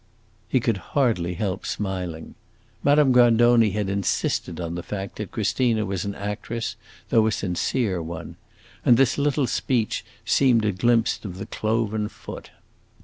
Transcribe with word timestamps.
He 0.49 0.59
could 0.59 0.77
hardly 0.97 1.35
help 1.35 1.63
smiling. 1.63 2.33
Madame 2.83 3.11
Grandoni 3.11 3.69
had 3.73 3.87
insisted 3.87 4.59
on 4.59 4.73
the 4.73 4.81
fact 4.81 5.17
that 5.17 5.29
Christina 5.29 5.85
was 5.85 6.05
an 6.05 6.15
actress, 6.15 6.75
though 7.09 7.27
a 7.27 7.31
sincere 7.31 8.01
one; 8.01 8.35
and 8.83 8.97
this 8.97 9.19
little 9.19 9.45
speech 9.45 10.03
seemed 10.25 10.65
a 10.65 10.71
glimpse 10.71 11.23
of 11.23 11.37
the 11.37 11.45
cloven 11.45 12.09
foot. 12.09 12.49